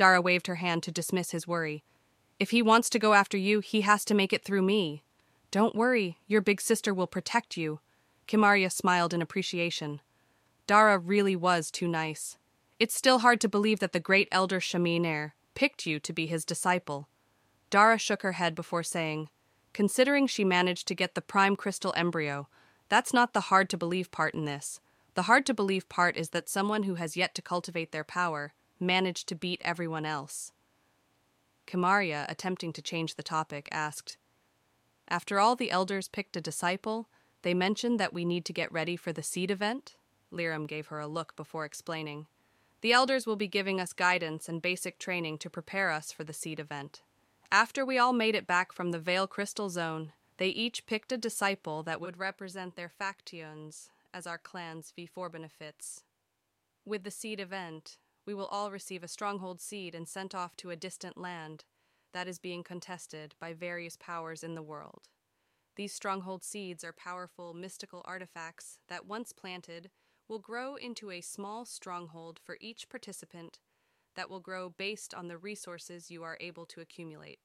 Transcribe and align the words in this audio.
Dara 0.00 0.22
waved 0.22 0.46
her 0.46 0.54
hand 0.54 0.82
to 0.84 0.90
dismiss 0.90 1.32
his 1.32 1.46
worry. 1.46 1.84
If 2.38 2.52
he 2.52 2.62
wants 2.62 2.88
to 2.88 2.98
go 2.98 3.12
after 3.12 3.36
you, 3.36 3.60
he 3.60 3.82
has 3.82 4.02
to 4.06 4.14
make 4.14 4.32
it 4.32 4.42
through 4.42 4.62
me. 4.62 5.04
Don't 5.50 5.76
worry, 5.76 6.16
your 6.26 6.40
big 6.40 6.62
sister 6.62 6.94
will 6.94 7.06
protect 7.06 7.58
you. 7.58 7.80
Kimaria 8.26 8.72
smiled 8.72 9.12
in 9.12 9.20
appreciation. 9.20 10.00
Dara 10.66 10.96
really 10.96 11.36
was 11.36 11.70
too 11.70 11.86
nice. 11.86 12.38
It's 12.78 12.94
still 12.94 13.18
hard 13.18 13.42
to 13.42 13.48
believe 13.50 13.80
that 13.80 13.92
the 13.92 14.00
great 14.00 14.26
elder 14.32 14.58
Shaminair 14.58 15.32
picked 15.54 15.84
you 15.84 16.00
to 16.00 16.14
be 16.14 16.24
his 16.24 16.46
disciple. 16.46 17.10
Dara 17.68 17.98
shook 17.98 18.22
her 18.22 18.32
head 18.32 18.54
before 18.54 18.82
saying, 18.82 19.28
Considering 19.74 20.26
she 20.26 20.44
managed 20.44 20.88
to 20.88 20.94
get 20.94 21.14
the 21.14 21.20
prime 21.20 21.56
crystal 21.56 21.92
embryo, 21.94 22.48
that's 22.88 23.12
not 23.12 23.34
the 23.34 23.50
hard 23.52 23.68
to 23.68 23.76
believe 23.76 24.10
part 24.10 24.32
in 24.32 24.46
this. 24.46 24.80
The 25.12 25.24
hard 25.24 25.44
to 25.44 25.52
believe 25.52 25.90
part 25.90 26.16
is 26.16 26.30
that 26.30 26.48
someone 26.48 26.84
who 26.84 26.94
has 26.94 27.18
yet 27.18 27.34
to 27.34 27.42
cultivate 27.42 27.92
their 27.92 28.02
power 28.02 28.54
managed 28.80 29.28
to 29.28 29.34
beat 29.34 29.60
everyone 29.64 30.06
else. 30.06 30.52
Kimaria, 31.66 32.24
attempting 32.28 32.72
to 32.72 32.82
change 32.82 33.14
the 33.14 33.22
topic, 33.22 33.68
asked, 33.70 34.16
After 35.08 35.38
all 35.38 35.54
the 35.54 35.70
elders 35.70 36.08
picked 36.08 36.36
a 36.36 36.40
disciple, 36.40 37.08
they 37.42 37.54
mentioned 37.54 38.00
that 38.00 38.12
we 38.12 38.24
need 38.24 38.44
to 38.46 38.52
get 38.52 38.72
ready 38.72 38.96
for 38.96 39.12
the 39.12 39.22
seed 39.22 39.50
event? 39.50 39.96
Liram 40.32 40.66
gave 40.66 40.88
her 40.88 41.00
a 41.00 41.06
look 41.06 41.36
before 41.36 41.64
explaining. 41.64 42.26
The 42.80 42.92
elders 42.92 43.26
will 43.26 43.36
be 43.36 43.48
giving 43.48 43.80
us 43.80 43.92
guidance 43.92 44.48
and 44.48 44.62
basic 44.62 44.98
training 44.98 45.38
to 45.38 45.50
prepare 45.50 45.90
us 45.90 46.12
for 46.12 46.24
the 46.24 46.32
seed 46.32 46.58
event. 46.58 47.02
After 47.52 47.84
we 47.84 47.98
all 47.98 48.12
made 48.12 48.34
it 48.34 48.46
back 48.46 48.72
from 48.72 48.90
the 48.90 48.98
Vale 48.98 49.26
Crystal 49.26 49.68
Zone, 49.68 50.12
they 50.38 50.48
each 50.48 50.86
picked 50.86 51.12
a 51.12 51.18
disciple 51.18 51.82
that 51.82 52.00
would 52.00 52.18
represent 52.18 52.76
their 52.76 52.88
factions 52.88 53.90
as 54.14 54.26
our 54.26 54.38
clan's 54.38 54.92
V4 54.96 55.30
benefits. 55.30 56.04
With 56.86 57.04
the 57.04 57.10
seed 57.10 57.40
event, 57.40 57.98
we 58.30 58.34
will 58.34 58.46
all 58.46 58.70
receive 58.70 59.02
a 59.02 59.08
stronghold 59.08 59.60
seed 59.60 59.92
and 59.92 60.06
sent 60.06 60.36
off 60.36 60.54
to 60.54 60.70
a 60.70 60.76
distant 60.76 61.18
land 61.18 61.64
that 62.12 62.28
is 62.28 62.38
being 62.38 62.62
contested 62.62 63.34
by 63.40 63.52
various 63.52 63.96
powers 63.96 64.44
in 64.44 64.54
the 64.54 64.62
world. 64.62 65.08
These 65.74 65.94
stronghold 65.94 66.44
seeds 66.44 66.84
are 66.84 66.92
powerful 66.92 67.54
mystical 67.54 68.02
artifacts 68.04 68.78
that, 68.88 69.04
once 69.04 69.32
planted, 69.32 69.90
will 70.28 70.38
grow 70.38 70.76
into 70.76 71.10
a 71.10 71.20
small 71.20 71.64
stronghold 71.64 72.38
for 72.40 72.56
each 72.60 72.88
participant 72.88 73.58
that 74.14 74.30
will 74.30 74.38
grow 74.38 74.68
based 74.68 75.12
on 75.12 75.26
the 75.26 75.36
resources 75.36 76.08
you 76.08 76.22
are 76.22 76.38
able 76.40 76.66
to 76.66 76.80
accumulate. 76.80 77.40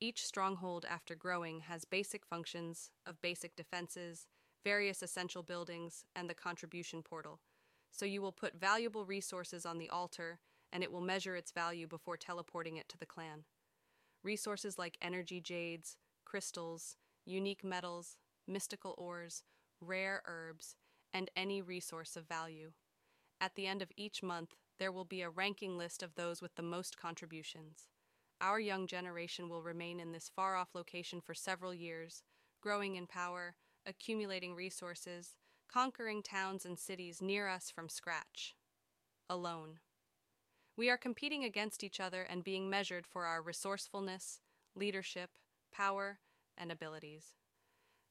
Each 0.00 0.24
stronghold, 0.24 0.86
after 0.88 1.14
growing, 1.16 1.60
has 1.60 1.84
basic 1.84 2.24
functions 2.24 2.92
of 3.04 3.20
basic 3.20 3.54
defenses, 3.56 4.26
various 4.64 5.02
essential 5.02 5.42
buildings, 5.42 6.06
and 6.16 6.30
the 6.30 6.34
contribution 6.34 7.02
portal. 7.02 7.40
So 7.90 8.04
you 8.04 8.22
will 8.22 8.32
put 8.32 8.60
valuable 8.60 9.04
resources 9.04 9.66
on 9.66 9.78
the 9.78 9.90
altar, 9.90 10.40
and 10.72 10.82
it 10.82 10.92
will 10.92 11.00
measure 11.00 11.36
its 11.36 11.52
value 11.52 11.86
before 11.86 12.16
teleporting 12.16 12.76
it 12.76 12.88
to 12.90 12.98
the 12.98 13.06
clan. 13.06 13.44
Resources 14.22 14.78
like 14.78 14.98
energy 15.00 15.40
jades, 15.40 15.96
crystals, 16.24 16.96
unique 17.24 17.64
metals, 17.64 18.16
mystical 18.46 18.94
ores, 18.98 19.42
rare 19.80 20.22
herbs, 20.26 20.76
and 21.12 21.30
any 21.36 21.62
resource 21.62 22.16
of 22.16 22.28
value. 22.28 22.72
At 23.40 23.54
the 23.54 23.66
end 23.66 23.82
of 23.82 23.92
each 23.96 24.22
month, 24.22 24.54
there 24.78 24.92
will 24.92 25.04
be 25.04 25.22
a 25.22 25.30
ranking 25.30 25.76
list 25.76 26.02
of 26.02 26.14
those 26.14 26.42
with 26.42 26.54
the 26.56 26.62
most 26.62 26.98
contributions. 26.98 27.88
Our 28.40 28.60
young 28.60 28.86
generation 28.86 29.48
will 29.48 29.62
remain 29.62 29.98
in 29.98 30.12
this 30.12 30.30
far 30.34 30.56
off 30.56 30.74
location 30.74 31.20
for 31.20 31.34
several 31.34 31.74
years, 31.74 32.22
growing 32.60 32.96
in 32.96 33.06
power, 33.06 33.54
accumulating 33.86 34.54
resources, 34.54 35.34
conquering 35.72 36.22
towns 36.22 36.64
and 36.64 36.78
cities 36.78 37.20
near 37.20 37.46
us 37.48 37.70
from 37.70 37.88
scratch. 37.88 38.54
Alone. 39.28 39.80
We 40.76 40.88
are 40.88 40.96
competing 40.96 41.44
against 41.44 41.84
each 41.84 42.00
other 42.00 42.22
and 42.22 42.42
being 42.42 42.70
measured 42.70 43.06
for 43.06 43.26
our 43.26 43.42
resourcefulness, 43.42 44.40
leadership, 44.74 45.30
power, 45.72 46.20
and 46.56 46.72
abilities. 46.72 47.36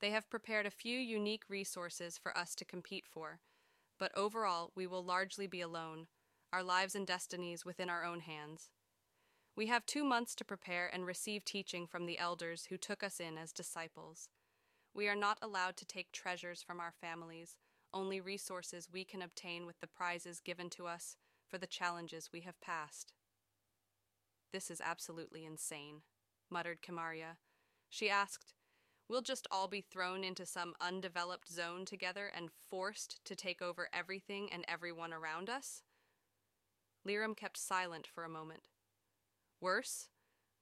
They 0.00 0.10
have 0.10 0.28
prepared 0.28 0.66
a 0.66 0.70
few 0.70 0.98
unique 0.98 1.44
resources 1.48 2.18
for 2.18 2.36
us 2.36 2.54
to 2.56 2.64
compete 2.64 3.04
for, 3.10 3.40
but 3.98 4.16
overall 4.16 4.72
we 4.74 4.86
will 4.86 5.04
largely 5.04 5.46
be 5.46 5.62
alone, 5.62 6.08
our 6.52 6.62
lives 6.62 6.94
and 6.94 7.06
destinies 7.06 7.64
within 7.64 7.88
our 7.88 8.04
own 8.04 8.20
hands. 8.20 8.68
We 9.56 9.68
have 9.68 9.86
two 9.86 10.04
months 10.04 10.34
to 10.34 10.44
prepare 10.44 10.90
and 10.92 11.06
receive 11.06 11.44
teaching 11.44 11.86
from 11.86 12.04
the 12.04 12.18
elders 12.18 12.66
who 12.68 12.76
took 12.76 13.02
us 13.02 13.18
in 13.18 13.38
as 13.38 13.52
disciples. 13.52 14.28
We 14.96 15.08
are 15.08 15.14
not 15.14 15.36
allowed 15.42 15.76
to 15.76 15.84
take 15.84 16.10
treasures 16.10 16.62
from 16.62 16.80
our 16.80 16.94
families, 17.02 17.58
only 17.92 18.18
resources 18.18 18.88
we 18.90 19.04
can 19.04 19.20
obtain 19.20 19.66
with 19.66 19.78
the 19.80 19.86
prizes 19.86 20.40
given 20.40 20.70
to 20.70 20.86
us 20.86 21.18
for 21.46 21.58
the 21.58 21.66
challenges 21.66 22.30
we 22.32 22.40
have 22.40 22.58
passed. 22.62 23.12
This 24.54 24.70
is 24.70 24.80
absolutely 24.80 25.44
insane, 25.44 26.00
muttered 26.48 26.80
Kimaria. 26.80 27.36
She 27.90 28.08
asked, 28.08 28.54
We'll 29.06 29.20
just 29.20 29.46
all 29.50 29.68
be 29.68 29.82
thrown 29.82 30.24
into 30.24 30.46
some 30.46 30.72
undeveloped 30.80 31.52
zone 31.52 31.84
together 31.84 32.32
and 32.34 32.48
forced 32.70 33.22
to 33.26 33.36
take 33.36 33.60
over 33.60 33.90
everything 33.92 34.48
and 34.50 34.64
everyone 34.66 35.12
around 35.12 35.50
us? 35.50 35.82
Liram 37.06 37.36
kept 37.36 37.58
silent 37.58 38.06
for 38.06 38.24
a 38.24 38.30
moment. 38.30 38.68
Worse, 39.60 40.08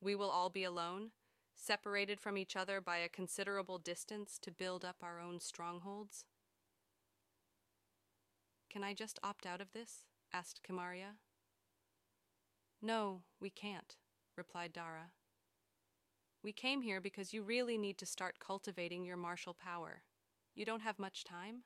we 0.01 0.16
will 0.16 0.28
all 0.28 0.51
be 0.51 0.65
alone, 0.65 1.12
separated 1.54 2.20
from 2.20 2.37
each 2.37 2.56
other 2.56 2.81
by 2.81 2.98
a 2.98 3.09
considerable 3.09 3.78
distance 3.78 4.38
to 4.42 4.50
build 4.50 4.84
up 4.84 4.97
our 5.03 5.20
own 5.20 5.41
strongholds. 5.41 6.25
Can 8.70 8.82
I 8.82 8.92
just 8.92 9.19
opt 9.22 9.47
out 9.47 9.60
of 9.60 9.72
this? 9.72 10.04
asked 10.32 10.60
Kimaria. 10.69 11.16
No, 12.82 13.22
we 13.41 13.50
can't, 13.50 13.97
replied 14.37 14.72
Dara. 14.72 15.12
We 16.42 16.53
came 16.53 16.82
here 16.82 17.00
because 17.00 17.32
you 17.32 17.42
really 17.42 17.78
need 17.78 17.97
to 17.98 18.06
start 18.06 18.38
cultivating 18.38 19.04
your 19.04 19.16
martial 19.16 19.54
power. 19.54 20.03
You 20.54 20.65
don't 20.65 20.82
have 20.82 20.98
much 20.98 21.25
time? 21.25 21.62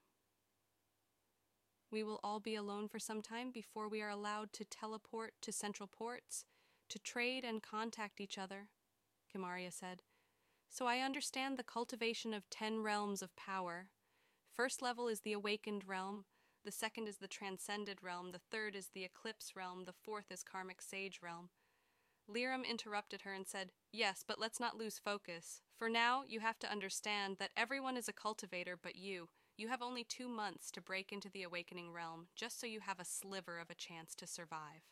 We 1.90 2.04
will 2.04 2.20
all 2.22 2.38
be 2.38 2.54
alone 2.54 2.88
for 2.88 2.98
some 2.98 3.22
time 3.22 3.50
before 3.50 3.88
we 3.88 4.02
are 4.02 4.10
allowed 4.10 4.52
to 4.52 4.64
teleport 4.64 5.32
to 5.42 5.50
central 5.50 5.88
ports, 5.88 6.44
to 6.90 6.98
trade 6.98 7.44
and 7.44 7.62
contact 7.62 8.20
each 8.20 8.38
other, 8.38 8.68
Kimaria 9.28 9.72
said. 9.72 10.02
So 10.68 10.86
I 10.86 10.98
understand 10.98 11.56
the 11.56 11.62
cultivation 11.62 12.34
of 12.34 12.48
ten 12.50 12.82
realms 12.82 13.22
of 13.22 13.36
power. 13.36 13.90
First 14.52 14.82
level 14.82 15.08
is 15.08 15.20
the 15.20 15.32
awakened 15.32 15.86
realm, 15.86 16.24
the 16.64 16.72
second 16.72 17.08
is 17.08 17.16
the 17.16 17.28
transcended 17.28 18.02
realm, 18.02 18.32
the 18.32 18.40
third 18.50 18.76
is 18.76 18.88
the 18.88 19.04
eclipse 19.04 19.56
realm, 19.56 19.84
the 19.84 19.92
fourth 19.92 20.30
is 20.30 20.42
karmic 20.42 20.82
sage 20.82 21.20
realm. 21.22 21.50
Liram 22.28 22.66
interrupted 22.68 23.22
her 23.22 23.32
and 23.32 23.46
said, 23.46 23.72
Yes, 23.90 24.22
but 24.26 24.38
let's 24.38 24.60
not 24.60 24.76
lose 24.76 24.98
focus. 24.98 25.62
For 25.78 25.88
now, 25.88 26.24
you 26.26 26.40
have 26.40 26.58
to 26.58 26.70
understand 26.70 27.36
that 27.38 27.52
everyone 27.56 27.96
is 27.96 28.08
a 28.08 28.12
cultivator 28.12 28.76
but 28.76 28.96
you. 28.96 29.30
You 29.56 29.68
have 29.68 29.80
only 29.80 30.04
two 30.04 30.28
months 30.28 30.70
to 30.72 30.82
break 30.82 31.10
into 31.10 31.30
the 31.30 31.42
awakening 31.42 31.90
realm, 31.92 32.26
just 32.36 32.60
so 32.60 32.66
you 32.66 32.80
have 32.80 33.00
a 33.00 33.04
sliver 33.04 33.58
of 33.58 33.70
a 33.70 33.74
chance 33.74 34.14
to 34.16 34.26
survive. 34.26 34.82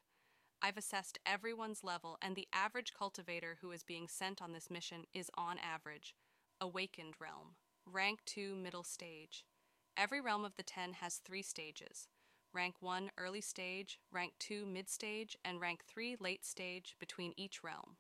I've 0.67 0.77
assessed 0.77 1.21
everyone's 1.25 1.85
level, 1.85 2.19
and 2.21 2.35
the 2.35 2.49
average 2.53 2.93
cultivator 2.93 3.59
who 3.61 3.71
is 3.71 3.85
being 3.85 4.09
sent 4.09 4.43
on 4.43 4.53
this 4.53 4.69
mission 4.69 5.05
is 5.15 5.31
on 5.39 5.59
average 5.59 6.17
Awakened 6.61 7.15
Realm, 7.21 7.55
Rank 7.87 8.19
2 8.27 8.57
Middle 8.57 8.83
Stage. 8.83 9.45
Every 9.97 10.21
realm 10.21 10.45
of 10.45 10.57
the 10.57 10.65
10 10.65 10.95
has 10.95 11.19
three 11.19 11.43
stages 11.43 12.09
rank 12.53 12.75
1 12.81 13.13
early 13.17 13.41
stage, 13.41 14.01
rank 14.11 14.33
2 14.41 14.67
mid 14.67 14.89
stage, 14.89 15.37
and 15.45 15.61
rank 15.61 15.85
3 15.87 16.17
late 16.19 16.45
stage 16.45 16.97
between 16.99 17.33
each 17.37 17.63
realm. 17.63 17.99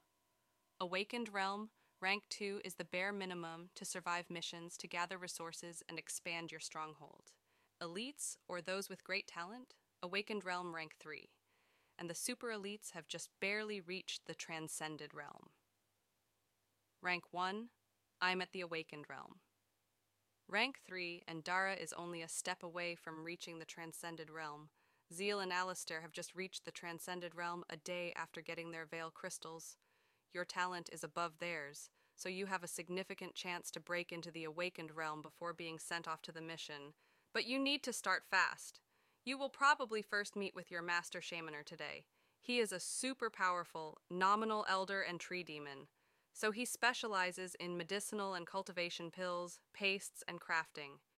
Awakened 0.80 1.32
Realm, 1.32 1.70
rank 2.02 2.24
2 2.30 2.62
is 2.64 2.74
the 2.74 2.84
bare 2.84 3.12
minimum 3.12 3.70
to 3.76 3.84
survive 3.84 4.28
missions 4.28 4.76
to 4.78 4.88
gather 4.88 5.18
resources 5.18 5.84
and 5.88 6.00
expand 6.00 6.50
your 6.50 6.58
stronghold. 6.58 7.30
Elites, 7.80 8.38
or 8.48 8.60
those 8.60 8.88
with 8.88 9.04
great 9.04 9.28
talent, 9.28 9.74
Awakened 10.02 10.44
Realm 10.44 10.74
rank 10.74 10.96
3, 10.98 11.28
and 11.98 12.10
the 12.10 12.14
super 12.14 12.48
elites 12.48 12.92
have 12.92 13.08
just 13.08 13.30
barely 13.40 13.80
reached 13.80 14.26
the 14.26 14.34
Transcended 14.34 15.14
Realm. 15.14 15.50
Rank 17.02 17.24
1, 17.30 17.68
I'm 18.20 18.40
at 18.40 18.52
the 18.52 18.60
Awakened 18.60 19.06
Realm. 19.08 19.40
Rank 20.48 20.76
3, 20.86 21.22
and 21.26 21.42
Dara 21.42 21.74
is 21.74 21.92
only 21.92 22.22
a 22.22 22.28
step 22.28 22.62
away 22.62 22.94
from 22.94 23.24
reaching 23.24 23.58
the 23.58 23.64
Transcended 23.64 24.30
Realm. 24.30 24.68
Zeal 25.12 25.40
and 25.40 25.52
Alistair 25.52 26.00
have 26.00 26.12
just 26.12 26.34
reached 26.34 26.64
the 26.64 26.70
Transcended 26.70 27.34
Realm 27.34 27.64
a 27.70 27.76
day 27.76 28.12
after 28.16 28.40
getting 28.40 28.70
their 28.70 28.86
Veil 28.86 29.10
crystals. 29.10 29.76
Your 30.32 30.44
talent 30.44 30.88
is 30.92 31.04
above 31.04 31.38
theirs, 31.38 31.90
so 32.16 32.28
you 32.28 32.46
have 32.46 32.64
a 32.64 32.68
significant 32.68 33.34
chance 33.34 33.70
to 33.70 33.80
break 33.80 34.10
into 34.10 34.30
the 34.30 34.44
Awakened 34.44 34.96
Realm 34.96 35.22
before 35.22 35.52
being 35.52 35.78
sent 35.78 36.08
off 36.08 36.22
to 36.22 36.32
the 36.32 36.40
mission. 36.40 36.94
But 37.32 37.46
you 37.46 37.58
need 37.58 37.82
to 37.84 37.92
start 37.92 38.24
fast. 38.30 38.80
You 39.26 39.36
will 39.36 39.50
probably 39.50 40.00
first 40.00 40.36
meet 40.36 40.54
with 40.54 40.70
your 40.70 40.80
Master 40.80 41.20
Shamaner 41.20 41.64
today. 41.64 42.04
He 42.40 42.60
is 42.60 42.72
a 42.72 42.80
super 42.80 43.28
powerful, 43.28 43.98
nominal 44.08 44.64
elder 44.68 45.02
and 45.02 45.20
tree 45.20 45.42
demon 45.42 45.88
so 46.36 46.50
he 46.50 46.66
specializes 46.66 47.54
in 47.54 47.78
medicinal 47.78 48.34
and 48.34 48.46
cultivation 48.46 49.10
pills, 49.10 49.58
pastes, 49.72 50.22
and 50.28 50.38
crafting. 50.38 50.98